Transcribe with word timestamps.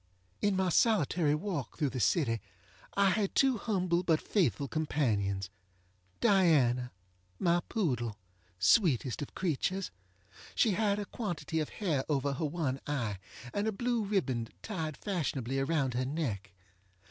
In 0.41 0.55
my 0.55 0.69
solitary 0.69 1.35
walk 1.35 1.77
through, 1.77 1.91
the 1.91 1.99
city 1.99 2.41
I 2.97 3.11
had 3.11 3.35
two 3.35 3.59
humble 3.59 4.01
but 4.01 4.19
faithful 4.19 4.67
companions. 4.67 5.51
Diana, 6.19 6.91
my 7.37 7.59
poodle! 7.69 8.17
sweetest 8.57 9.21
of 9.21 9.35
creatures! 9.35 9.91
She 10.55 10.71
had 10.71 10.97
a 10.97 11.05
quantity 11.05 11.59
of 11.59 11.69
hair 11.69 12.03
over 12.09 12.33
her 12.33 12.45
one 12.45 12.79
eye, 12.87 13.19
and 13.53 13.67
a 13.67 13.71
blue 13.71 14.03
ribbon 14.03 14.47
tied 14.63 14.97
fashionably 14.97 15.59
around 15.59 15.93
her 15.93 16.05
neck. 16.05 16.51